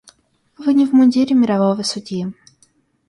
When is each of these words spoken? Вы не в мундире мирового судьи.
Вы 0.57 0.73
не 0.77 0.87
в 0.87 0.93
мундире 0.93 1.35
мирового 1.35 1.83
судьи. 1.83 2.33